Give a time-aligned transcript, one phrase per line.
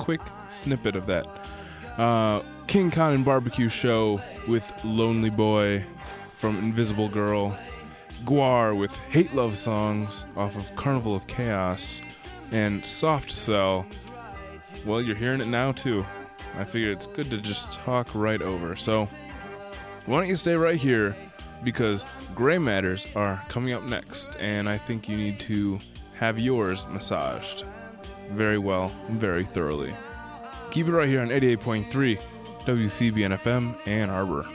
[0.00, 1.26] quick snippet of that.
[1.98, 5.84] Uh, King Khan and Barbecue Show with Lonely Boy
[6.36, 7.56] from Invisible Girl.
[8.24, 12.00] GWAR with Hate Love Songs off of Carnival of Chaos.
[12.50, 13.86] And Soft Cell.
[14.86, 16.04] Well, you're hearing it now too.
[16.56, 18.76] I figured it's good to just talk right over.
[18.76, 19.06] So,
[20.06, 21.14] why don't you stay right here
[21.62, 25.78] because Gray Matters are coming up next, and I think you need to
[26.14, 27.64] have yours massaged
[28.30, 29.94] very well and very thoroughly.
[30.70, 32.20] Keep it right here on 88.3
[32.64, 34.46] WCBN FM Ann Arbor.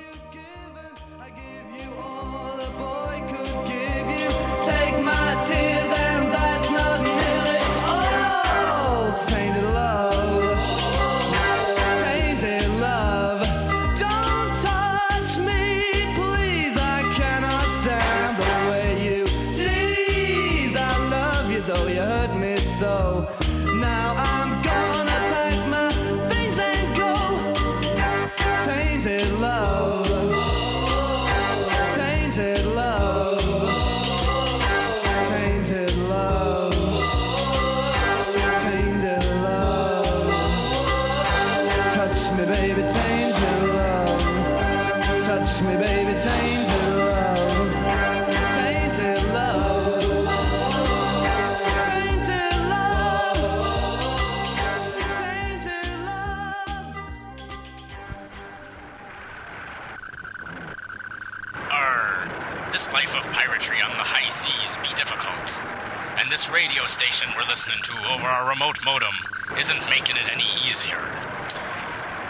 [67.26, 69.14] Station we're listening to over our remote modem
[69.58, 71.00] isn't making it any easier.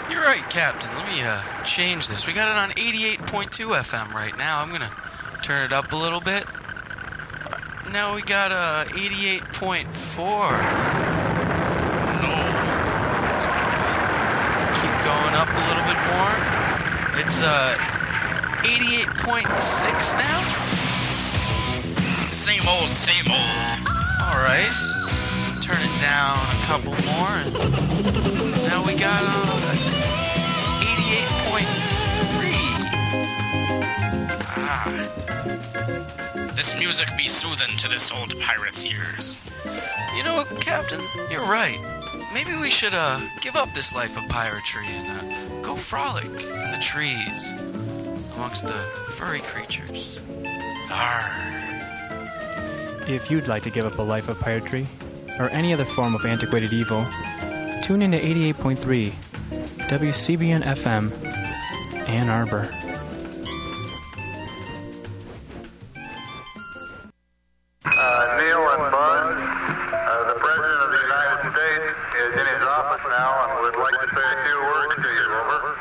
[0.09, 0.95] You're right, Captain.
[0.95, 2.27] Let me uh, change this.
[2.27, 4.61] We got it on 88.2 FM right now.
[4.61, 4.91] I'm gonna
[5.41, 6.45] turn it up a little bit.
[7.91, 9.85] Now we got uh, 88.4.
[12.21, 12.35] No.
[13.25, 13.97] That's not good.
[14.81, 16.33] Keep going up a little bit more.
[17.21, 17.75] It's uh
[18.63, 20.41] 88.6 now.
[22.29, 23.94] Same old, same old.
[24.35, 24.69] All right.
[25.61, 27.53] Turn it down a couple more, and
[28.67, 29.71] now we got uh,
[30.81, 31.63] 88.3.
[34.57, 34.91] Ah.
[36.53, 39.39] This music be soothing to this old pirate's ears.
[40.17, 40.99] You know, Captain,
[41.31, 41.79] you're right.
[42.33, 46.71] Maybe we should uh give up this life of piratery and uh, go frolic in
[46.71, 47.53] the trees
[48.35, 50.19] amongst the furry creatures.
[50.91, 51.54] Arr.
[53.07, 54.87] If you'd like to give up a life of piratery
[55.37, 57.05] or any other form of antiquated evil,
[57.83, 59.11] tune into 88.3
[59.87, 61.13] WCBN FM,
[62.09, 62.67] Ann Arbor.
[67.85, 73.05] Uh, Neil and Buzz, uh, the President of the United States is in his office
[73.07, 75.25] now and would like to say a few words to you.
[75.29, 75.75] Over.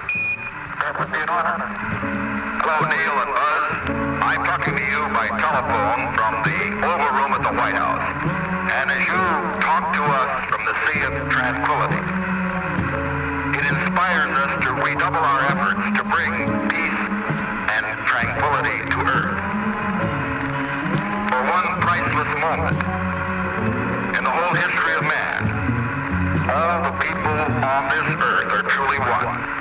[2.65, 3.77] Hello, Neil and Buzz.
[4.25, 8.01] I'm talking to you by telephone from the Oval Room at the White House.
[8.73, 9.21] And as you
[9.61, 12.01] talk to us from the Sea of Tranquility,
[13.53, 16.33] it inspires us to redouble our efforts to bring
[16.73, 17.05] peace
[17.69, 19.37] and tranquility to Earth
[21.29, 22.81] for one priceless moment
[24.17, 27.29] in the whole history of man, all the people
[27.61, 29.54] on this earth are truly one.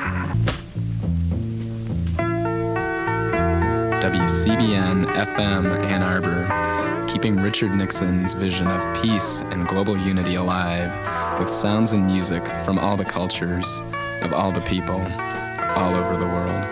[4.23, 6.47] WCBN FM Ann Arbor,
[7.11, 10.89] keeping Richard Nixon's vision of peace and global unity alive
[11.37, 13.81] with sounds and music from all the cultures
[14.21, 15.01] of all the people
[15.75, 16.63] all over the world.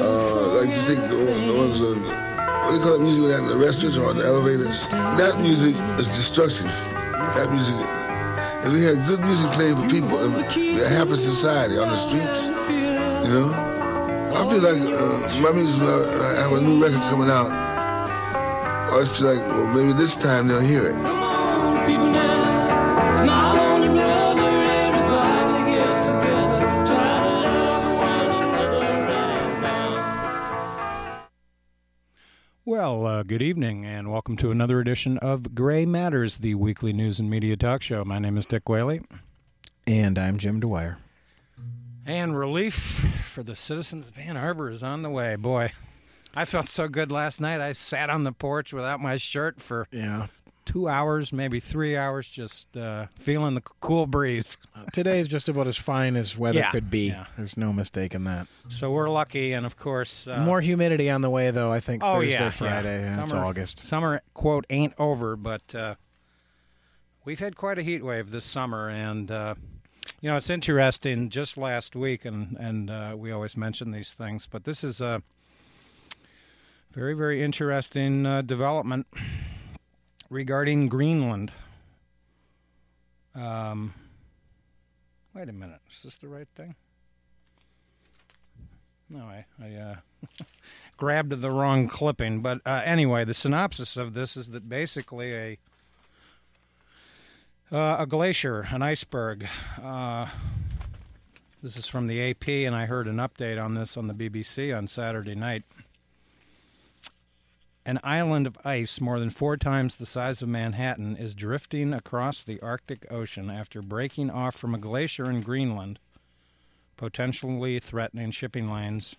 [0.00, 3.46] Uh, like you think the, the ones on, what do you call that music at
[3.46, 4.88] the restaurants or on the elevators?
[4.88, 6.64] That music is destructive.
[6.64, 7.74] That music,
[8.64, 11.88] if we had good music playing for people, it would be a happy society on
[11.88, 12.46] the streets,
[13.28, 13.69] you know?
[14.32, 17.50] I feel like uh, my music, uh, I have a new record coming out.
[17.50, 20.94] I just feel like, well, maybe this time they'll hear it.
[32.64, 37.18] Well, uh, good evening, and welcome to another edition of Gray Matters, the weekly news
[37.18, 38.04] and media talk show.
[38.04, 39.02] My name is Dick Whaley.
[39.88, 40.98] And I'm Jim Dwyer.
[42.06, 43.04] And relief
[43.40, 45.34] for the citizens of Ann Arbor is on the way.
[45.34, 45.72] Boy,
[46.34, 47.58] I felt so good last night.
[47.58, 50.26] I sat on the porch without my shirt for Yeah.
[50.66, 54.58] two hours, maybe three hours, just uh, feeling the cool breeze.
[54.92, 57.06] Today is just about as fine as weather Yeah, could be.
[57.08, 57.24] yeah.
[57.38, 58.46] There's no mistake in that.
[58.68, 61.72] So we're lucky, and of course, uh, More humidity on the way, though.
[61.72, 63.00] I think Oh Thursday, yeah, Friday.
[63.00, 63.16] yeah.
[63.16, 63.86] Yeah, it's August.
[63.86, 65.94] Summer quote ain't over, but uh,
[67.24, 69.54] we've had quite a heat wave this summer, and uh,
[70.20, 71.30] You know, it's interesting.
[71.30, 75.22] Just last week, and and uh, we always mention these things, but this is a
[76.92, 79.06] very very interesting uh, development
[80.28, 81.52] regarding Greenland.
[83.34, 83.94] Um,
[85.34, 86.74] wait a minute, is this the right thing?
[89.08, 89.96] No, I I uh,
[90.98, 92.42] grabbed the wrong clipping.
[92.42, 95.58] But uh, anyway, the synopsis of this is that basically a
[97.72, 99.46] uh, a glacier, an iceberg.
[99.82, 100.26] Uh,
[101.62, 104.76] this is from the AP, and I heard an update on this on the BBC
[104.76, 105.62] on Saturday night.
[107.86, 112.42] An island of ice more than four times the size of Manhattan is drifting across
[112.42, 115.98] the Arctic Ocean after breaking off from a glacier in Greenland,
[116.96, 119.16] potentially threatening shipping lanes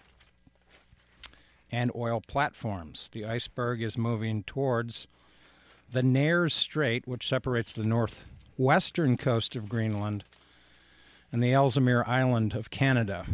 [1.72, 3.10] and oil platforms.
[3.12, 5.08] The iceberg is moving towards
[5.92, 7.84] the Nares Strait, which separates the
[8.62, 10.24] northwestern coast of Greenland
[11.32, 13.26] and the Ellesmere Island of Canada.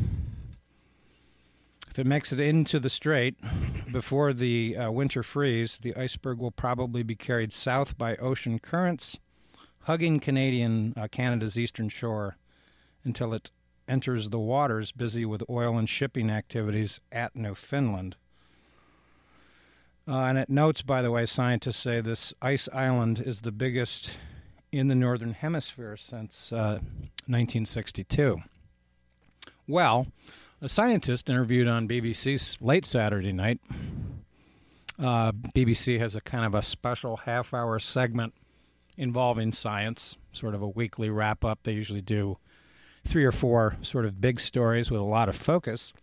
[1.89, 3.35] If it makes it into the strait
[3.91, 9.19] before the uh, winter freeze, the iceberg will probably be carried south by ocean currents,
[9.81, 12.37] hugging Canadian uh, Canada's eastern shore
[13.03, 13.51] until it
[13.85, 18.15] enters the waters busy with oil and shipping activities at Newfoundland.
[20.07, 24.13] Uh, and it notes, by the way, scientists say this ice island is the biggest
[24.71, 26.79] in the northern hemisphere since uh,
[27.25, 28.41] 1962.
[29.67, 30.07] Well,
[30.61, 33.59] a scientist interviewed on BBC's late Saturday night.
[34.99, 38.33] Uh, BBC has a kind of a special half hour segment
[38.97, 41.59] involving science, sort of a weekly wrap up.
[41.63, 42.37] They usually do
[43.05, 45.93] three or four sort of big stories with a lot of focus.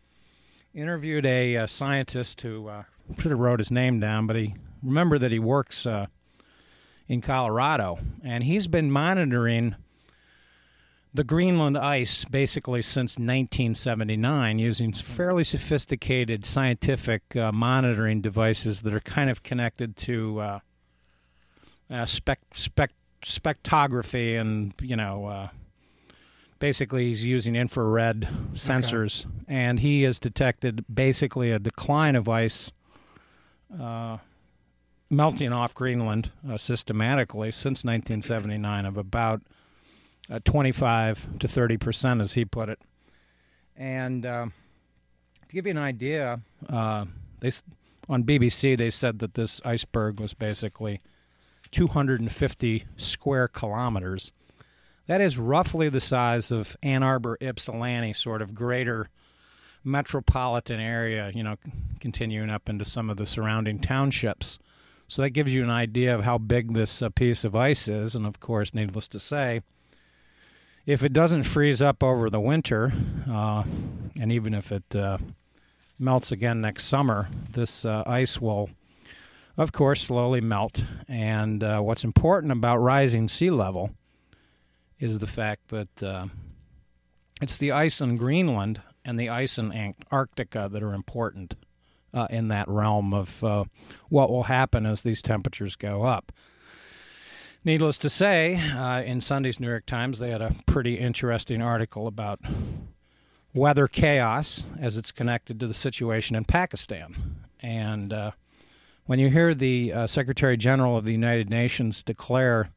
[0.73, 2.85] Interviewed a, uh scientist who uh,
[3.19, 6.07] should have wrote his name down, but he remember that he works uh,
[7.09, 9.75] in Colorado, and he's been monitoring
[11.15, 19.01] the Greenland ice basically since 1979 using fairly sophisticated scientific uh, monitoring devices that are
[19.01, 20.59] kind of connected to uh,
[21.89, 22.91] uh, spec, spec,
[23.23, 25.49] spectrography and, you know, uh,
[26.59, 29.25] basically he's using infrared sensors.
[29.47, 32.73] And he has detected basically a decline of ice
[33.81, 34.19] uh,
[35.15, 39.43] melting off Greenland uh, systematically since 1979 of about
[40.31, 42.81] uh, 25 to 30 percent, as he put it.
[43.77, 44.47] And uh,
[45.49, 47.07] to give you an idea, uh,
[47.41, 47.51] they
[48.09, 51.01] on BBC they said that this iceberg was basically
[51.71, 54.33] 250 square kilometers.
[55.07, 59.11] That is roughly the size of Ann Arbor, Ypsilanti, sort of greater
[59.83, 61.31] metropolitan area.
[61.35, 61.57] You know,
[62.01, 64.59] continuing up into some of the surrounding townships.
[65.07, 68.15] So that gives you an idea of how big this uh, piece of ice is.
[68.15, 69.63] And of course, needless to say,
[70.87, 72.93] if it doesn't freeze up over the winter,
[73.31, 73.65] uh,
[74.21, 75.19] and even if it uh,
[75.99, 78.71] melts again next summer, this uh, ice will,
[79.57, 80.85] of course, slowly melt.
[81.09, 83.93] And uh, what's important about rising sea level
[84.99, 86.27] is the fact that uh,
[87.41, 91.55] it's the ice in Greenland and the ice in Antarctica that are important
[92.15, 93.65] uh, in that realm of uh,
[94.09, 96.33] what will happen as these temperatures go up.
[97.65, 102.07] Needless to say, uh, in Sunday's New York Times, they had a pretty interesting article
[102.07, 102.41] about
[103.55, 107.37] weather chaos as it's connected to the situation in Pakistan.
[107.61, 108.31] And uh,
[109.07, 112.71] when you hear the uh, Secretary General of the United Nations declare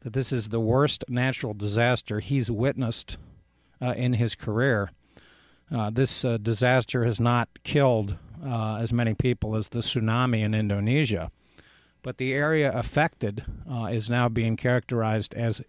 [0.00, 3.16] that this is the worst natural disaster he's witnessed
[3.80, 4.90] uh, in his career,
[5.72, 10.54] uh, this uh, disaster has not killed uh, as many people as the tsunami in
[10.54, 11.30] Indonesia,
[12.02, 15.62] but the area affected uh, is now being characterized as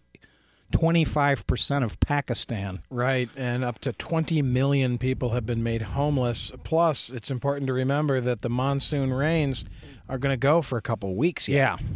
[0.72, 2.82] 25% of Pakistan.
[2.90, 6.52] Right, and up to 20 million people have been made homeless.
[6.64, 9.64] Plus, it's important to remember that the monsoon rains
[10.10, 11.56] are going to go for a couple weeks yet.
[11.56, 11.88] Yeah,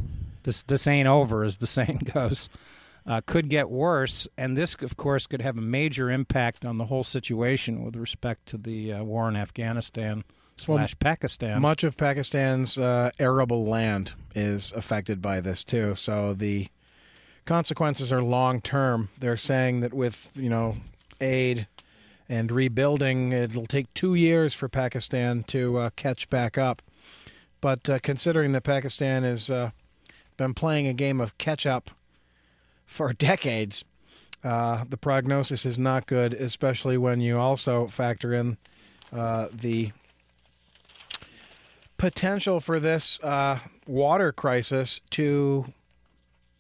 [0.43, 2.50] this this ain't over, as the saying goes.
[3.05, 6.86] Uh, could get worse, and this, of course, could have a major impact on the
[6.86, 10.24] whole situation with respect to the uh, war in Afghanistan
[10.60, 11.62] slash Pakistan.
[11.62, 15.96] Much of Pakistan's uh, arable land is affected by this too.
[15.96, 16.68] So the
[17.46, 19.10] consequences are long term.
[19.20, 20.78] They're saying that with you know
[21.22, 21.68] aid
[22.28, 26.82] and rebuilding, it'll take two years for Pakistan to uh, catch back up.
[27.62, 29.72] But uh, considering that Pakistan has uh,
[30.38, 31.92] been playing a game of catch up
[32.86, 33.84] for decades,
[34.44, 38.58] uh, the prognosis is not good, especially when you also factor in
[39.12, 39.92] uh, the
[42.00, 45.72] potential for this uh, water crisis to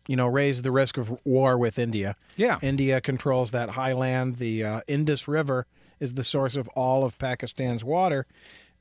[0.07, 2.15] you know, raise the risk of war with India.
[2.35, 2.57] Yeah.
[2.63, 4.37] India controls that highland.
[4.37, 5.67] The uh, Indus River
[5.99, 8.25] is the source of all of Pakistan's water,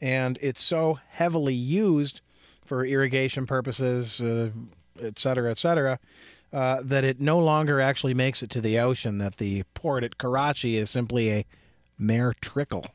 [0.00, 2.22] and it's so heavily used
[2.64, 4.48] for irrigation purposes, uh,
[5.02, 5.98] et cetera, et cetera,
[6.50, 9.18] uh, that it no longer actually makes it to the ocean.
[9.18, 11.44] That the port at Karachi is simply a
[11.98, 12.86] mere trickle.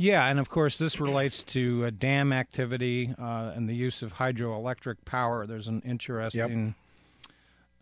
[0.00, 4.14] Yeah, and of course, this relates to uh, dam activity uh, and the use of
[4.14, 5.44] hydroelectric power.
[5.44, 6.76] There's an interesting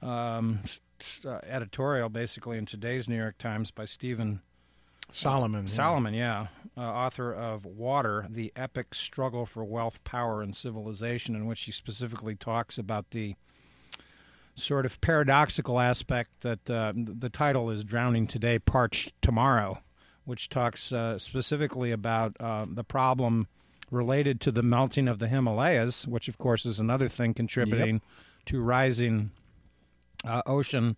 [0.01, 4.41] um, s- s- uh, editorial, basically, in today's New York Times by Steven
[5.11, 5.65] Solomon.
[5.65, 5.69] yeah.
[5.69, 6.47] Solomon, yeah,
[6.77, 11.71] uh, author of Water: The Epic Struggle for Wealth, Power, and Civilization, in which he
[11.73, 13.37] specifically talks about the
[14.55, 19.81] sort of paradoxical aspect that uh, the title is "Drowning Today, Parched Tomorrow,"
[20.27, 23.49] which talks uh, specifically about uh, the problem
[23.91, 28.01] related to the melting of the Himalayas, which of course is another thing contributing
[28.47, 29.31] to rising
[30.25, 30.97] uh, ocean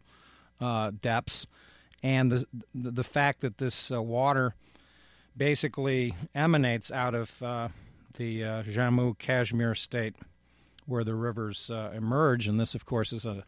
[0.61, 1.47] uh, depths,
[2.02, 2.44] and the
[2.75, 4.54] the the fact that this uh, water
[5.37, 7.68] basically emanates out of uh,
[8.16, 10.16] the uh, Jammu Kashmir state,
[10.87, 13.44] where the rivers uh, emerge, and this, of course, is a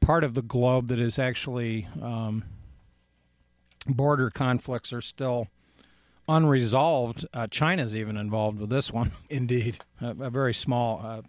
[0.00, 2.44] part of the globe that is actually um,
[3.88, 5.48] border conflicts are still
[6.28, 7.26] unresolved.
[7.32, 9.12] Uh, China's even involved with this one.
[9.30, 9.78] Indeed.
[10.00, 11.22] A, a very small uh,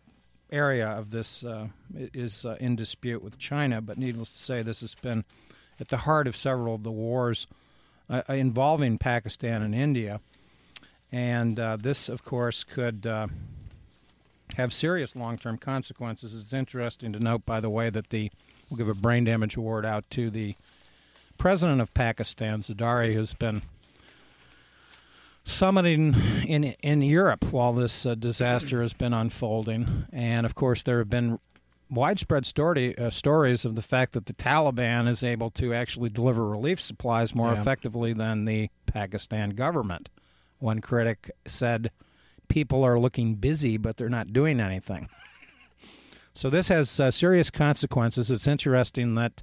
[0.52, 4.82] area of this uh, is uh, in dispute with China, but needless to say, this
[4.82, 5.26] has been
[5.80, 7.48] at the heart of several of the wars
[8.10, 10.20] uh, involving Pakistan and India.
[11.12, 13.28] And uh, this, of course, could uh,
[14.56, 16.40] have serious long term consequences.
[16.40, 18.32] It's interesting to note, by the way, that the
[18.70, 20.56] we'll give a brain damage award out to the
[21.38, 23.62] president of Pakistan, Zardari, who's been
[25.46, 30.98] summiting in in Europe while this uh, disaster has been unfolding, and of course there
[31.00, 31.40] have been
[31.90, 36.46] widespread story uh, stories of the fact that the Taliban is able to actually deliver
[36.48, 37.62] relief supplies more Yeah.
[37.62, 40.10] effectively than the Pakistan government.
[40.60, 41.92] One critic said,
[42.50, 45.10] "People are looking busy, but they're not doing anything."
[46.34, 48.30] So this has uh, serious consequences.
[48.30, 49.42] It's interesting that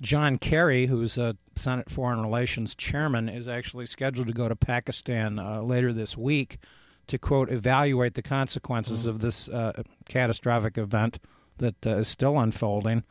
[0.00, 5.38] John Kerry, who's a Senate Foreign Relations chairman, is actually scheduled to go to Pakistan
[5.38, 6.58] uh, later this week
[7.06, 11.18] to quote evaluate the consequences of this uh, catastrophic event
[11.58, 13.04] that uh, is still unfolding.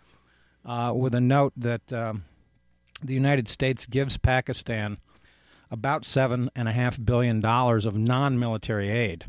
[0.65, 2.23] Uh, with a note that um,
[3.03, 4.97] the United States gives Pakistan
[5.69, 9.25] about seven and a half billion dollars of non-military aid.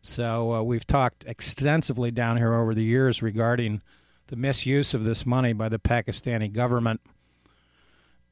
[0.00, 3.82] So uh, we've talked extensively down here over the years regarding
[4.28, 7.00] the misuse of this money by the Pakistani government.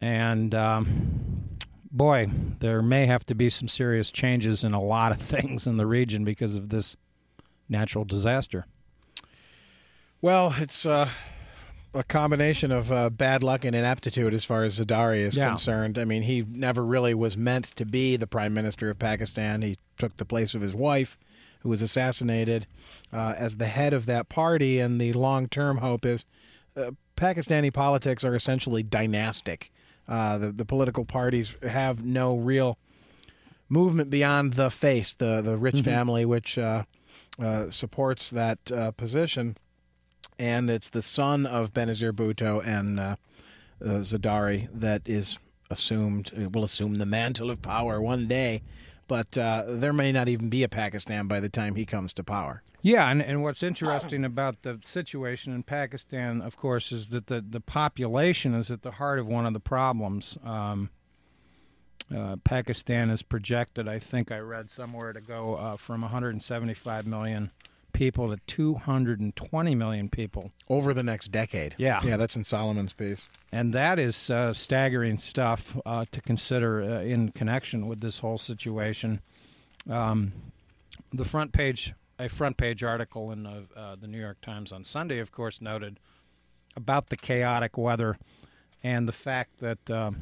[0.01, 1.49] And um,
[1.91, 2.31] boy,
[2.61, 5.87] there may have to be some serious changes in a lot of things in the
[5.87, 6.97] region because of this
[7.69, 8.67] natural disaster.
[10.23, 11.09] Well, it's uh,
[11.95, 15.49] a combination of uh, bad luck and ineptitude as far as Zardari is Yeah.
[15.49, 15.99] concerned.
[15.99, 19.63] I mean, he never really was meant to be the prime minister of Pakistan.
[19.63, 21.19] He took the place of his wife,
[21.61, 22.67] who was assassinated,
[23.13, 24.79] uh, as the head of that party.
[24.79, 26.25] And the long term hope is
[26.77, 29.71] uh, Pakistani politics are essentially dynastic.
[30.09, 32.79] Uh, the, the political parties have no real
[33.69, 36.85] movement beyond the face, the, the rich family, which uh,
[37.39, 39.57] uh, supports that uh, position
[40.41, 43.17] and it's the son of Benazir Bhutto and uh,
[43.85, 45.39] uh, Zardari that is
[45.69, 48.63] assumed will assume the mantle of power one day,
[49.11, 52.23] but uh, there may not even be a Pakistan by the time he comes to
[52.23, 52.63] power.
[52.81, 57.41] Yeah, and, and what's interesting about the situation in Pakistan, of course, is that the,
[57.41, 60.39] the population is at the heart of one of the problems.
[60.45, 60.91] Um,
[62.17, 67.51] uh, Pakistan is projected, I think I read somewhere, to go uh, from 175 million
[68.01, 70.53] people to 220 million people.
[70.71, 71.75] Over the next decade.
[71.77, 72.01] Yeah.
[72.03, 73.27] Yeah, that's in Solomon's piece.
[73.53, 78.39] And that is uh, staggering stuff uh, to consider uh, in connection with this whole
[78.39, 79.21] situation.
[79.87, 80.33] Um,
[81.13, 84.83] the front page, a front page article in uh, uh, the New York Times on
[84.83, 86.01] Sunday, of course, noted
[86.75, 88.17] about the chaotic weather
[88.83, 90.17] and the fact that, um,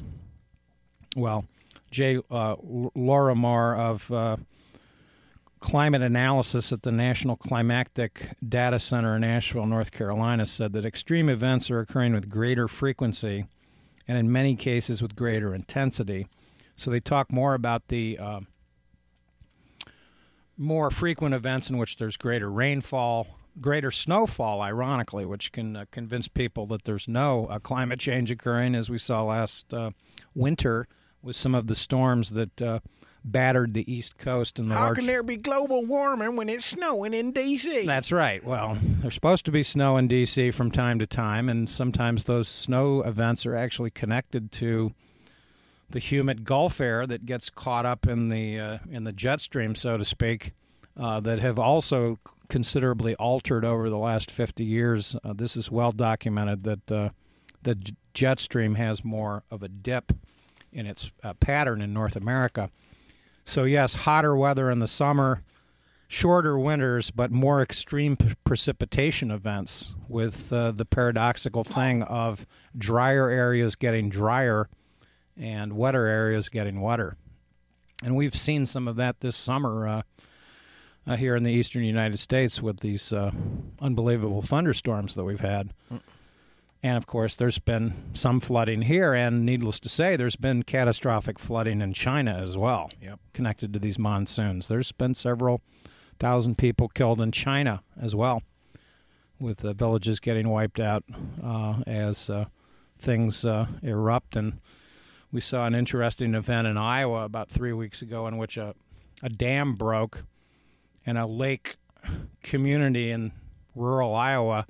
[1.15, 1.45] well,
[1.91, 4.35] Jay uh, L- Lawrimore of uh,
[5.59, 11.29] climate analysis at the National Climatic Data Center in Asheville, North Carolina, said that extreme
[11.29, 13.45] events are occurring with greater frequency
[14.07, 16.27] and in many cases with greater intensity.
[16.75, 18.39] So they talk more about the uh,
[20.57, 23.27] more frequent events in which there's greater rainfall,
[23.61, 28.75] greater snowfall, ironically, which can uh, convince people that there's no uh, climate change occurring,
[28.75, 29.91] as we saw last uh,
[30.33, 30.87] winter
[31.21, 32.79] with some of the storms that uh,
[33.23, 34.97] battered the East Coast and the How large.
[34.97, 37.85] can there be global warming when it's snowing in D.C.?
[37.85, 38.43] That's right.
[38.43, 40.51] Well, there's supposed to be snow in D.C.
[40.51, 44.93] from time to time, and sometimes those snow events are actually connected to
[45.89, 49.75] the humid Gulf air that gets caught up in the uh, in the jet stream,
[49.75, 50.53] so to speak,
[50.95, 55.15] uh, that have also considerably altered over the last 50 years.
[55.23, 57.09] Uh, this is well documented that uh,
[57.63, 57.77] the
[58.13, 60.13] jet stream has more of a dip
[60.71, 62.69] in its uh, pattern in North America.
[63.49, 65.41] So yes, hotter weather in the summer
[66.07, 72.45] shorter winters, but more extreme p- precipitation events with uh, the paradoxical thing of
[72.77, 74.69] drier areas getting drier
[75.35, 77.17] and wetter areas getting wetter.
[78.03, 80.01] And we've seen some of that this summer uh,
[81.07, 83.31] uh, here in the eastern United States with these uh,
[83.81, 85.73] unbelievable thunderstorms that we've had.
[86.81, 91.37] And of course, there's been some flooding here, and needless to say, there's been catastrophic
[91.37, 93.19] flooding in China as well, Yep.
[93.33, 94.69] connected to these monsoons.
[94.69, 95.61] There's been several
[96.19, 98.43] thousand people killed in China as well,
[99.41, 101.03] with the villages getting wiped out
[101.43, 102.45] uh, as uh,
[102.97, 104.37] things uh, erupt.
[104.37, 104.59] And
[105.33, 108.73] we saw an interesting event in Iowa about three weeks ago in which a,
[109.21, 110.23] a dam broke
[111.05, 111.75] and a lake
[112.41, 113.33] community in
[113.75, 114.65] rural Iowa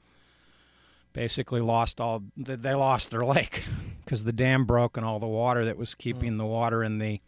[1.19, 3.63] basically lost all they lost their lake.
[4.05, 7.21] Because the dam broke and all the water that was keeping the water in the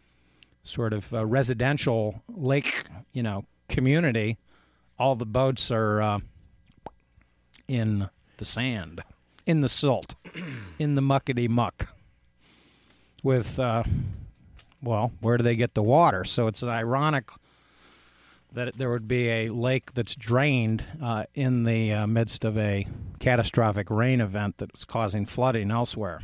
[0.63, 4.39] sort of uh, residential lake you know community
[4.97, 6.19] all the boats are uh,
[7.67, 9.03] in the sand
[9.45, 10.15] in the silt
[10.79, 11.89] in the muckety muck
[13.21, 13.83] with uh,
[14.81, 16.23] well where do they get the water?
[16.23, 17.29] So it's an ironic
[18.53, 22.85] that there would be a lake that's drained uh, in the uh, midst of a
[23.19, 26.21] catastrophic rain event that's causing flooding elsewhere.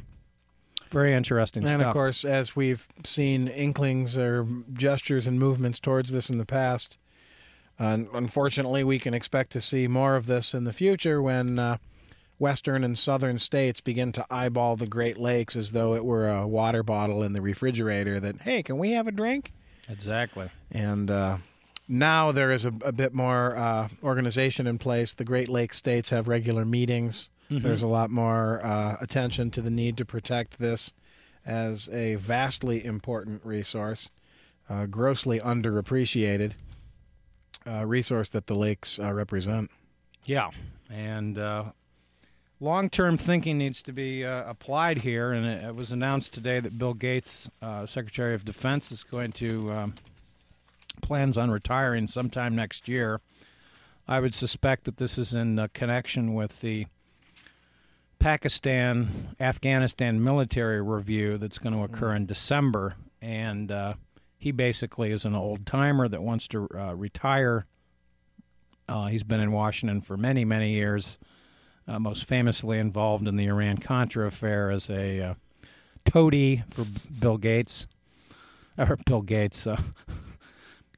[0.89, 1.81] Very interesting And stuff.
[1.87, 6.97] of course, as we've seen inklings or gestures and movements towards this in the past,
[7.79, 11.77] uh, unfortunately, we can expect to see more of this in the future when uh,
[12.39, 16.47] western and southern states begin to eyeball the Great Lakes as though it were a
[16.47, 18.19] water bottle in the refrigerator.
[18.19, 19.53] That hey, can we have a drink?
[19.89, 20.49] exactly.
[20.71, 21.37] And uh,
[21.87, 25.13] now there is a, a bit more uh, organization in place.
[25.13, 27.29] The Great Lakes states have regular meetings.
[27.49, 30.91] There's a lot more uh, attention to the need to protect this
[31.45, 34.09] as a vastly important resource,
[34.69, 36.53] uh, grossly underappreciated
[37.65, 39.71] uh, resource that the lakes uh, represent.
[40.25, 40.49] Yeah,
[40.89, 41.63] and uh,
[42.59, 45.31] long-term thinking needs to be uh, applied here.
[45.31, 49.31] And it, it was announced today that Bill Gates, uh, Secretary of Defense, is going
[49.33, 49.95] to um,
[51.01, 53.21] plans on retiring sometime next year.
[54.07, 56.87] I would suspect that this is in uh, connection with the
[58.19, 62.95] Pakistan Afghanistan military review that's going to occur in December.
[63.21, 63.95] And uh,
[64.37, 67.65] he basically is an old timer that wants to uh, retire.
[68.87, 71.19] Uh, he's been in Washington for many, many years,
[71.87, 75.33] uh, most famously involved in the Iran Contra affair as a uh,
[76.05, 76.85] toady for
[77.19, 77.87] Bill Gates.
[78.77, 79.67] Or Bill Gates.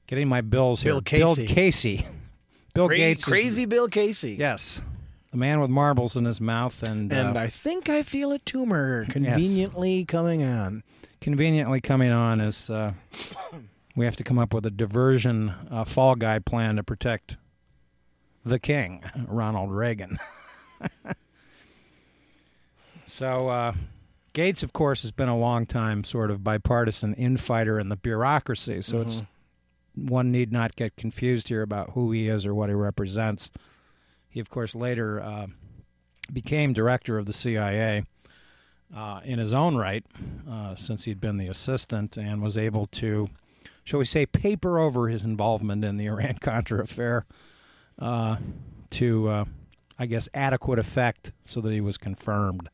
[0.10, 0.94] Uh, getting my bills here.
[0.94, 1.54] Bill Bill Casey.
[1.54, 2.06] Casey.
[2.74, 3.22] Bill Cra- Gates.
[3.22, 4.34] is- crazy Bill Casey.
[4.40, 4.82] Yes.
[5.32, 8.40] The man with marbles in his mouth and, And uh, I think I feel a
[8.40, 10.82] tumor conveniently coming on.
[11.22, 12.94] conveniently coming on is uh,
[13.96, 17.38] we have to come up with a diversion uh, fall guy plan to protect
[18.44, 20.18] the king, Ronald Reagan.
[23.06, 23.74] so uh,
[24.34, 28.82] Gates, of course, has been a long time sort of bipartisan infighter in the bureaucracy.
[28.82, 29.22] So it's
[30.08, 33.52] one need not get confused here about who he is or what he represents.
[34.30, 35.48] He, of course, later uh,
[36.32, 38.04] became director of the CIA
[38.96, 40.06] uh, in his own right,
[40.50, 43.30] uh, since he'd been the assistant and was able to,
[43.84, 47.26] shall we say, paper over his involvement in the Iran Contra affair
[48.00, 48.38] uh,
[48.92, 49.46] to, uh,
[49.98, 52.70] I guess, adequate effect so that he was confirmed.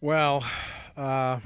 [0.00, 0.44] Well,
[0.96, 1.40] uh,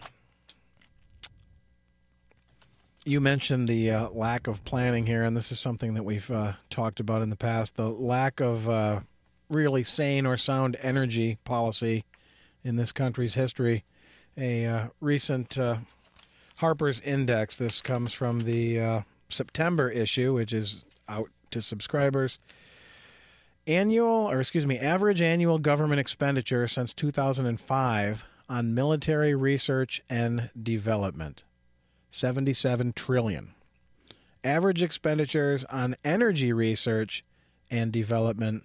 [3.06, 6.54] you mentioned the uh, lack of planning here, and this is something that we've uh,
[6.70, 7.76] talked about in the past.
[7.76, 9.00] The lack of uh,
[9.48, 12.04] really sane or sound energy policy
[12.64, 13.84] in this country's history.
[14.36, 15.78] A uh, recent uh,
[16.56, 22.40] Harper's Index, this comes from the uh, September issue, which is out to subscribers.
[23.68, 31.44] Annual, or excuse me, average annual government expenditure since 2005 on military research and development
[32.16, 33.54] 77 trillion.
[34.42, 37.24] Average expenditures on energy research
[37.70, 38.64] and development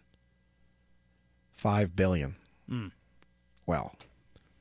[1.55, 2.35] 5 billion.
[2.67, 2.87] Hmm.
[3.65, 3.95] Well,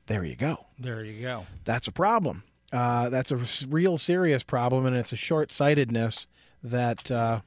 [0.07, 0.65] there you go.
[0.77, 1.45] There you go.
[1.63, 2.43] That's a problem.
[2.71, 6.27] Uh, that's a real serious problem, and it's a short sightedness
[6.63, 7.41] that uh,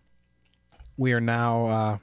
[0.97, 1.67] we are now.
[1.67, 1.99] Uh,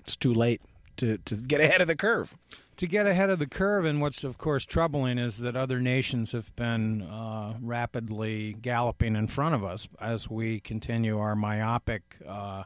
[0.00, 0.62] it's too late
[0.96, 2.36] to, to get ahead of the curve.
[2.78, 3.84] To get ahead of the curve.
[3.84, 9.26] And what's, of course, troubling is that other nations have been uh, rapidly galloping in
[9.26, 12.16] front of us as we continue our myopic.
[12.26, 12.64] Uh,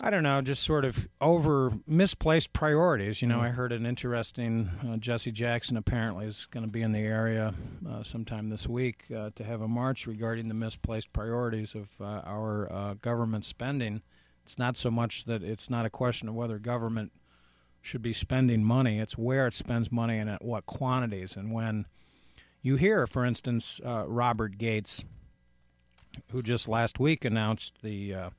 [0.00, 3.20] I don't know, just sort of over misplaced priorities.
[3.20, 6.92] You know, I heard an interesting uh, Jesse Jackson apparently is going to be in
[6.92, 7.52] the area
[7.86, 12.22] uh, sometime this week uh, to have a march regarding the misplaced priorities of uh,
[12.24, 14.00] our uh, government spending.
[14.44, 17.10] It's not so much that it's not a question of whether government
[17.88, 18.98] should be spending money.
[18.98, 21.36] It's where it spends money and at what quantities.
[21.36, 21.86] And when
[22.60, 25.04] you hear, for instance, uh, Robert Gates,
[26.30, 28.30] who just last week announced the uh,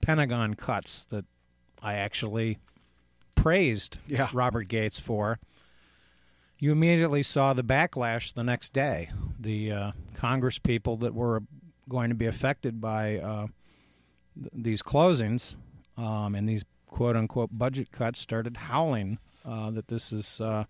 [0.00, 1.24] Pentagon cuts that
[1.82, 2.58] I actually
[3.34, 4.28] praised Yeah.
[4.32, 5.40] Robert Gates for,
[6.60, 9.10] you immediately saw the backlash the next day.
[9.40, 11.42] The uh, Congress people that were
[11.88, 13.46] going to be affected by uh,
[14.38, 15.56] th- these closings
[15.98, 20.62] um, and these quote unquote budget cuts started howling uh, that this is uh,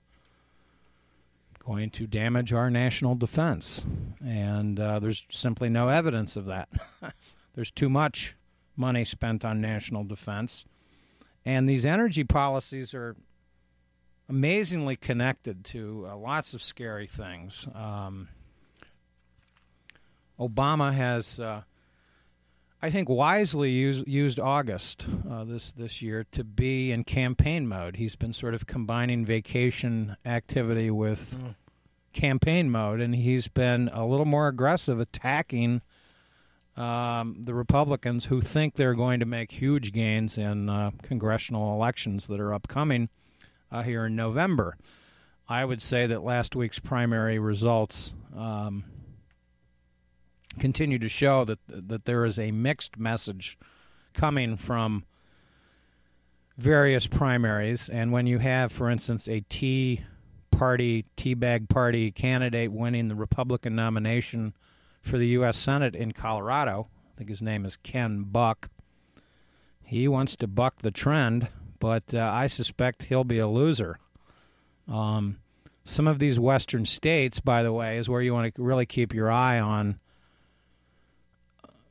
[1.67, 3.85] going to damage our national defense.
[4.25, 6.71] And uh, there's simply no evidence of that.
[7.55, 8.37] there's too much
[8.75, 10.65] money spent on national defense.
[11.45, 13.17] And these energy policies are
[14.27, 17.69] amazingly connected to uh, lots of scary things.
[17.75, 18.29] Um,
[20.41, 21.65] Obama has, uh,
[22.85, 27.97] I think, wisely used, used August uh, this this year to be in campaign mode.
[27.97, 31.35] He's been sort of combining vacation activity with
[32.13, 35.81] campaign mode, and he's been a little more aggressive attacking
[36.77, 42.27] um, the Republicans who think they're going to make huge gains in uh, congressional elections
[42.27, 43.09] that are upcoming
[43.73, 44.77] uh, here in November.
[45.49, 48.85] I would say that last week's primary results um,
[50.59, 53.59] continue to show that that there is a mixed message
[54.13, 55.05] coming from
[56.57, 60.03] various primaries, and when you have, for instance, a Tea
[60.51, 64.55] Party, tea bag Party candidate winning the Republican nomination
[65.03, 65.57] for the U.S.
[65.57, 68.71] Senate in Colorado, I think his name is Ken Buck.
[69.83, 71.49] He wants to buck the trend,
[71.81, 73.99] but uh, I suspect he'll be a loser.
[74.89, 75.39] Um,
[75.83, 79.13] some of these western states, by the way, is where you want to really keep
[79.13, 79.99] your eye on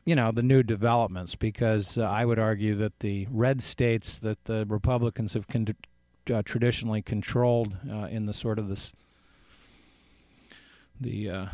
[0.06, 4.44] you know the new developments because uh, I would argue that the red states that
[4.46, 5.76] the Republicans have con-
[6.32, 8.94] uh, traditionally controlled uh, in the sort of this
[11.00, 11.46] the uh,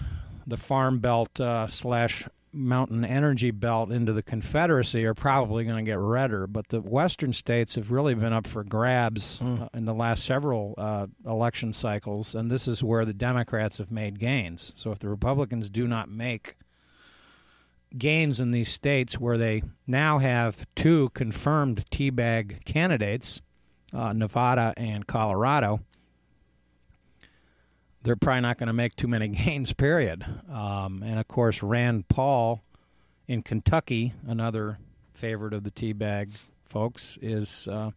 [0.48, 5.90] the farm belt uh, slash mountain energy belt into the Confederacy are probably going to
[5.90, 9.94] get redder, but the western states have really been up for grabs uh, in the
[9.94, 14.74] last several uh, election cycles, and this is where the Democrats have made gains.
[14.76, 16.56] So if the Republicans do not make
[17.98, 23.42] gains in these states where they now have two confirmed teabag candidates,
[23.94, 25.80] uh, Nevada and Colorado,
[28.04, 30.26] they're probably not going to make too many gains, period.
[30.52, 32.62] Um, and of course, Rand Paul
[33.28, 34.80] in Kentucky, another
[35.14, 36.32] favorite of the teabag
[36.66, 37.92] folks, is uh,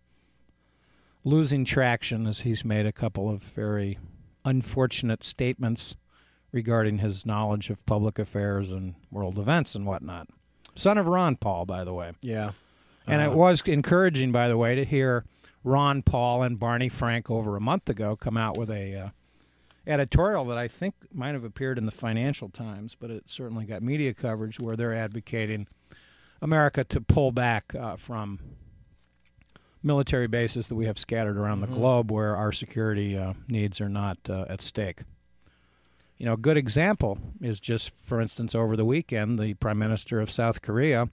[1.24, 3.98] losing traction as he's made a couple of very
[4.44, 5.96] unfortunate statements
[6.52, 10.28] regarding his knowledge of public affairs and world events and whatnot.
[10.74, 12.12] Son of Ron Paul, by the way.
[12.20, 12.52] Yeah.
[13.06, 13.32] And Uh-huh.
[13.32, 15.24] it was encouraging, by the way, to hear
[15.64, 19.08] Ron Paul and Barney Frank over a month ago come out with a uh,
[19.86, 23.82] editorial that I think might have appeared in the Financial Times, but it certainly got
[23.82, 25.66] media coverage where they're advocating
[26.40, 28.38] America to pull back uh, from
[29.82, 33.88] military bases that we have scattered around the globe where our security uh, needs are
[33.88, 35.00] not uh, at stake.
[36.22, 40.20] You know, a good example is just, for instance, over the weekend, the Prime Minister
[40.20, 41.08] of South Korea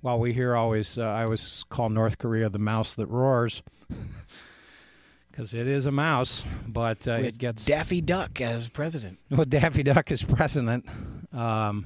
[0.00, 3.62] while we hear always, uh, I always call North Korea the mouse that roars,
[5.30, 9.18] because it is a mouse, but uh, it gets Daffy Duck as president.
[9.30, 10.88] Well, Daffy Duck as president.
[11.30, 11.84] Um,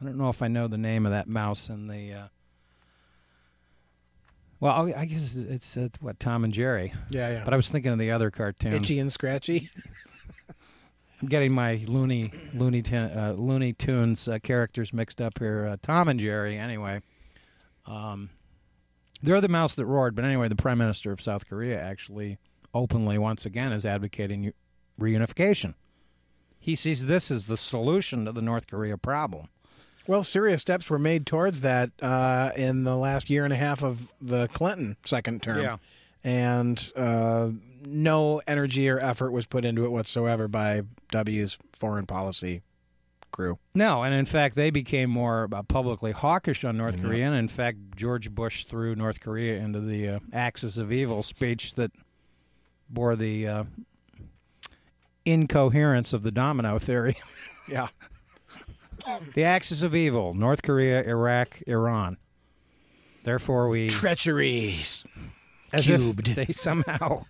[0.00, 2.12] I don't know if I know the name of that mouse in the.
[2.12, 2.26] Uh,
[4.58, 6.92] well, I guess it's uh, what Tom and Jerry.
[7.08, 7.44] Yeah, yeah.
[7.44, 8.72] But I was thinking of the other cartoon.
[8.72, 9.70] Itchy and Scratchy.
[11.26, 15.66] Getting my Looney Looney Tin uh, Looney Tunes uh, characters mixed up here.
[15.66, 17.00] Uh, Tom and Jerry, anyway.
[17.86, 18.30] Um,
[19.22, 20.14] they're the mouse that roared.
[20.14, 22.38] But anyway, the Prime Minister of South Korea actually
[22.72, 24.52] openly, once again, is advocating
[25.00, 25.74] reunification.
[26.58, 29.48] He sees this as the solution to the North Korea problem.
[30.06, 33.82] Well, serious steps were made towards that uh, in the last year and a half
[33.82, 35.62] of the Clinton second term.
[35.62, 35.76] Yeah.
[36.22, 37.50] And uh,
[37.86, 42.62] no energy or effort was put into it whatsoever by W's foreign policy
[43.30, 43.58] crew.
[43.74, 47.02] No, and in fact, they became more uh, publicly hawkish on North Yeah.
[47.02, 47.26] Korea.
[47.26, 51.74] And in fact, George Bush threw North Korea into the uh, axis of evil speech
[51.74, 51.90] that
[52.88, 53.64] bore the uh,
[55.24, 57.16] incoherence of the domino theory.
[57.66, 57.88] Yeah.
[59.32, 62.18] the axis of evil: North Korea, Iraq, Iran.
[63.24, 65.02] Therefore, we Treacheries.
[65.72, 66.28] as cubed.
[66.28, 67.24] if they somehow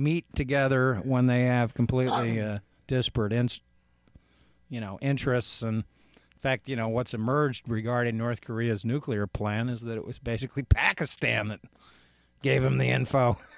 [0.00, 3.60] meet together when they have completely uh, disparate, ins-
[4.68, 5.62] you know, interests.
[5.62, 10.04] And in fact, you know, what's emerged regarding North Korea's nuclear plan is that it
[10.06, 11.60] was basically Pakistan that
[12.42, 13.38] gave them the info.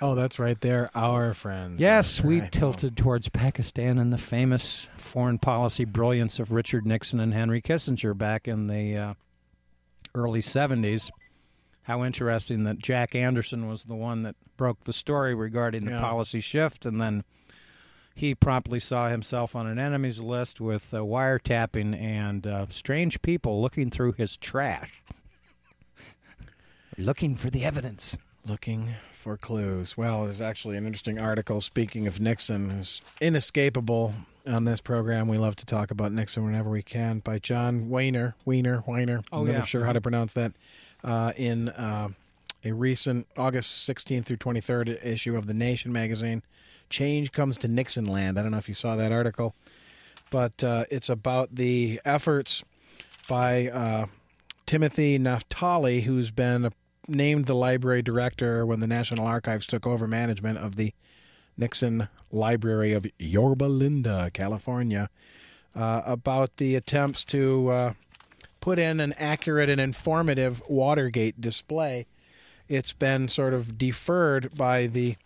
[0.00, 0.60] Oh, that's right.
[0.60, 1.80] They're our friends.
[1.80, 2.52] Yes, we right.
[2.52, 8.16] tilted towards Pakistan and the famous foreign policy brilliance of Richard Nixon and Henry Kissinger
[8.16, 9.14] back in the uh,
[10.14, 11.10] early 70s.
[11.88, 16.00] How interesting that Jack Anderson was the one that broke the story regarding the Yeah.
[16.00, 17.24] policy shift, and then
[18.14, 23.62] he promptly saw himself on an enemies list with uh, wiretapping and uh, strange people
[23.62, 25.02] looking through his trash,
[26.98, 28.18] looking for the evidence.
[28.46, 29.96] Looking for clues.
[29.96, 31.62] Well, there's actually an interesting article.
[31.62, 34.12] Speaking of Nixon, who's inescapable
[34.46, 35.28] on this program.
[35.28, 37.20] We love to talk about Nixon whenever we can.
[37.20, 39.22] By Jon Wiener, Weiner, Weiner.
[39.32, 39.64] Oh, I'm never yeah.
[39.64, 40.52] sure how to pronounce that.
[41.04, 42.08] Uh, in uh,
[42.64, 46.42] a recent August 16th through 23rd issue of the Nation magazine,
[46.90, 48.38] change comes to Nixon land.
[48.38, 49.54] I don't know if you saw that article,
[50.30, 52.64] but uh, it's about the efforts
[53.28, 54.06] by uh,
[54.66, 56.72] Timothy Naftali, who's been
[57.06, 60.92] named the library director when the National Archives took over management of the
[61.56, 65.10] Nixon Library of Yorba Linda, California,
[65.74, 67.92] uh, about the attempts to uh,
[68.68, 72.06] put in an accurate and informative Watergate display.
[72.68, 75.16] It's been sort of deferred by the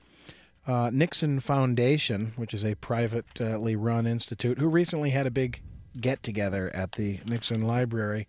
[0.64, 5.60] uh, Nixon Foundation, which is a privately run institute, who recently had a big
[6.00, 8.28] get together at the Nixon Library.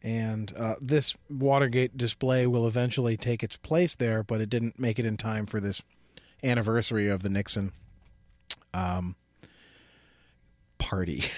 [0.00, 5.00] And uh, this Watergate display will eventually take its place there, but it didn't make
[5.00, 5.82] it in time for this
[6.44, 7.72] anniversary of the Nixon
[8.72, 9.16] um,
[10.78, 11.24] party.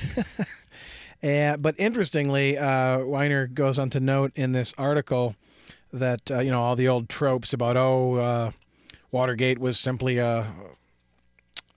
[1.23, 5.37] and, but interestingly, uh, Wiener goes on to note in this article
[5.93, 8.51] that uh, you know all the old tropes about oh uh,
[9.11, 10.53] Watergate was simply a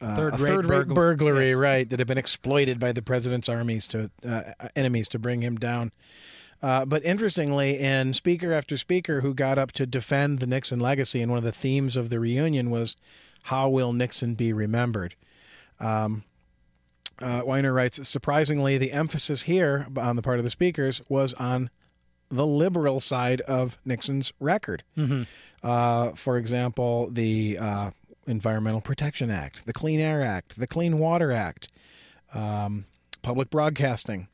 [0.02, 1.58] Third-rate third-rate burgl- burglary, yes.
[1.58, 1.88] right?
[1.88, 5.92] That had been exploited by the president's armies to uh, enemies to bring him down.
[6.64, 11.22] Uh, but interestingly, in speaker after speaker who got up to defend the Nixon legacy,
[11.22, 12.96] and one of the themes of the reunion was,
[13.44, 15.14] "How will Nixon be remembered?"
[15.80, 16.24] Um,
[17.22, 21.70] uh, Wiener writes, surprisingly, the emphasis here on the part of the speakers was on
[22.30, 24.84] the liberal side of Nixon's record.
[24.98, 25.28] Mhm.
[25.64, 27.92] Uh, for example, the uh,
[28.28, 31.68] Environmental Protection Act, the Clean Air Act, the Clean Water Act,
[32.34, 32.86] um,
[33.22, 34.28] public broadcasting.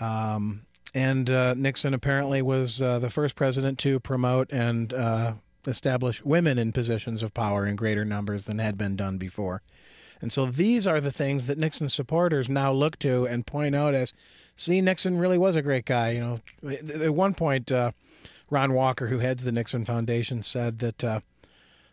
[0.00, 0.62] Um,
[0.94, 5.32] and uh, Nixon apparently was uh, the first president to promote and uh,
[5.66, 9.62] establish women in positions of power in greater numbers than had been done before.
[10.24, 13.92] And so these are the things that Nixon supporters now look to and point out
[13.92, 14.14] as,
[14.56, 16.12] see, Nixon really was a great guy.
[16.12, 16.20] You
[16.64, 17.92] know, at one point, uh,
[18.48, 21.20] Ron Walker, who heads the Nixon Foundation, said that uh,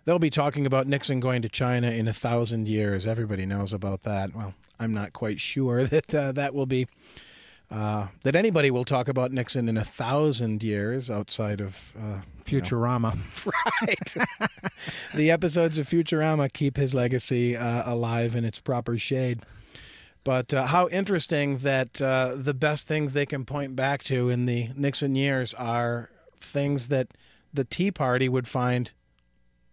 [0.05, 3.05] they'll be talking about Nixon going to China in a thousand years.
[3.05, 4.33] Everybody knows about that.
[4.33, 6.87] Well, I'm not quite sure that uh, that will be
[7.71, 12.59] uh, that anybody will talk about Nixon in a thousand years outside of uh, you
[12.59, 13.17] know, Futurama.
[13.87, 14.49] right.
[15.15, 19.41] the episodes of Futurama keep his legacy uh, alive in its proper shade.
[20.23, 24.45] But uh, how interesting that uh, the best things they can point back to in
[24.45, 27.07] the Nixon years are things that
[27.53, 28.91] the Tea Party would find,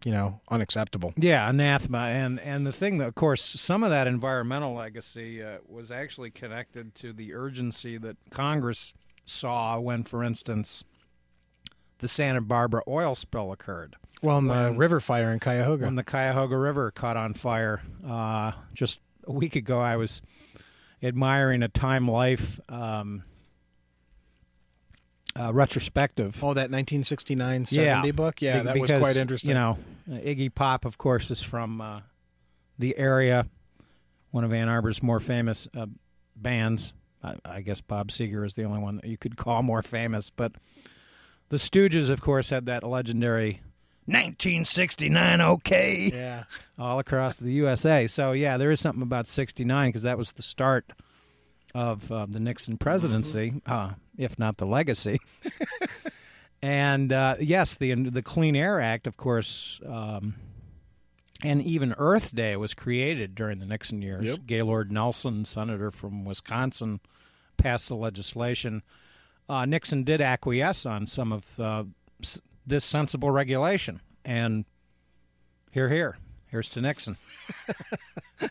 [0.04, 1.12] you know, unacceptable.
[1.16, 5.58] Yeah, anathema, and and the thing that, of course, some of that environmental legacy uh,
[5.66, 10.84] was actually connected to the urgency that Congress saw when, for instance,
[11.98, 13.96] the Santa Barbara oil spill occurred.
[14.22, 15.84] Well, and the river fire in Cuyahoga.
[15.84, 20.22] When the Cuyahoga River caught on fire uh, just a week ago, I was
[21.02, 23.22] admiring a Time Life um,
[25.38, 26.36] uh, retrospective.
[26.42, 28.40] oh, that 1969 70 book?
[28.42, 29.50] Yeah, Be- that was quite interesting.
[29.50, 29.78] You know,
[30.10, 32.00] Iggy Pop, of course, is from uh,
[32.78, 33.46] the area,
[34.30, 35.86] one of Ann Arbor's more famous uh,
[36.36, 36.92] bands.
[37.22, 40.30] I, I guess Bob Seger is the only one that you could call more famous,
[40.30, 40.52] but
[41.48, 43.62] the Stooges, of course, had that legendary
[44.06, 46.44] 1969 okay Yeah.
[46.78, 48.06] all across the USA.
[48.06, 50.92] So yeah, there is something about '69 because that was the start
[51.74, 55.20] of uh, the Nixon presidency, uh, if not the legacy.
[56.62, 60.34] and uh, yes, the the Clean Air Act, of course, um,
[61.44, 64.24] And even Earth Day was created during the Nixon years.
[64.24, 64.38] Yep.
[64.46, 67.00] Gaylord Nelson, senator from Wisconsin,
[67.56, 68.82] passed the legislation.
[69.48, 71.84] Uh, Nixon did acquiesce on some of uh,
[72.22, 74.00] s- this sensible regulation.
[74.24, 74.64] And
[75.70, 76.18] here, here.
[76.48, 77.16] Here's to Nixon.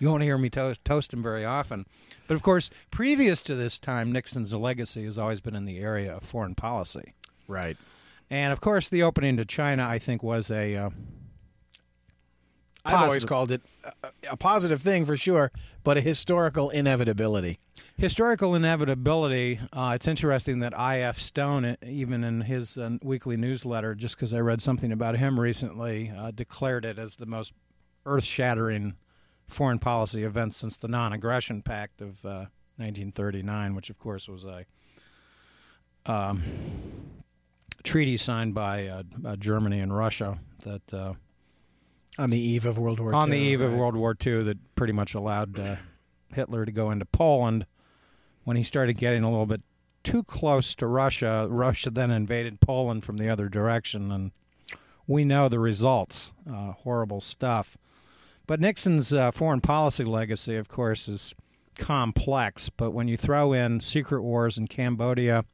[0.00, 1.86] you won't hear me to- toast him very often.
[2.26, 6.16] But of course, previous to this time, Nixon's legacy has always been in the area
[6.16, 7.14] of foreign policy.
[7.46, 7.76] Right.
[8.30, 10.74] And of course, the opening to China, I think, was a.
[10.76, 10.90] Uh,
[12.84, 15.52] I've always called it a, a positive thing for sure,
[15.84, 17.58] but a historical inevitability.
[17.98, 19.60] historical inevitability.
[19.70, 21.20] Uh, it's interesting that I.F.
[21.20, 25.38] Stone, uh, even in his uh, weekly newsletter, just because I read something about him
[25.38, 27.52] recently, uh, declared it as the most
[28.06, 28.94] earth shattering
[29.50, 34.44] foreign policy events since the Non Aggression Pact of uh, 1939, which, of course, was
[34.44, 34.64] a
[36.06, 36.42] um,
[37.82, 40.94] treaty signed by uh, uh, Germany and Russia that.
[40.94, 41.14] Uh,
[42.18, 43.72] On the eve of World War on II, the eve of.
[43.72, 45.76] World War II that pretty much allowed uh,
[46.32, 47.66] Hitler to go into Poland.
[48.44, 49.62] When he started getting a little bit
[50.02, 54.32] too close to Russia, Russia then invaded Poland from the other direction, and
[55.06, 56.32] we know the results.
[56.50, 57.76] Uh, horrible stuff.
[58.50, 61.36] But Nixon's uh, foreign policy legacy, of course, is
[61.78, 62.68] complex.
[62.68, 65.44] But when you throw in secret wars in Cambodia,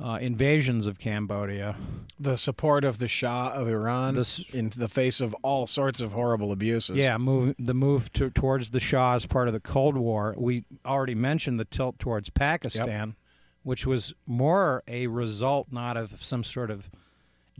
[0.00, 1.74] uh, invasions of Cambodia,
[2.16, 6.12] the support of the Shah of Iran This- in the face of all sorts of
[6.12, 6.94] horrible abuses.
[6.94, 10.36] Yeah, move the move to, towards the Shah as part of the Cold War.
[10.38, 13.16] We already mentioned the tilt towards Pakistan,
[13.64, 16.88] which was more a result not of some sort of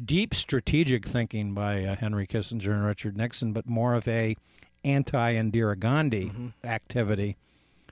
[0.05, 4.37] deep strategic thinking by uh, Henry Kissinger and Richard Nixon, but more of a
[4.85, 6.33] anti-Indira Gandhi
[6.65, 7.37] activity.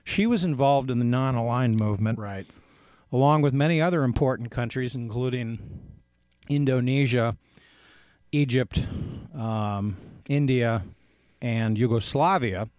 [0.03, 2.47] She was involved in the non-aligned movement, Right.
[3.11, 5.59] along with many other important countries, including
[6.49, 7.37] Indonesia,
[8.31, 8.87] Egypt,
[9.35, 10.83] um, India,
[11.41, 12.69] and Yugoslavia.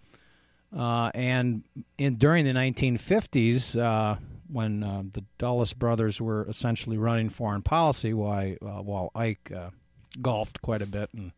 [0.76, 1.62] Uh, and
[1.98, 4.16] in, during the 1950s, uh,
[4.52, 9.70] when uh, the Dulles brothers were essentially running foreign policy, while, uh, while Ike uh,
[10.20, 11.32] golfed quite a bit, and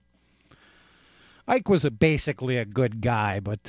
[1.46, 3.64] Ike was a, basically a good guy, but